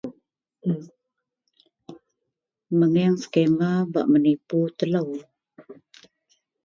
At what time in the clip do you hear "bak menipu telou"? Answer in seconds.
3.93-5.09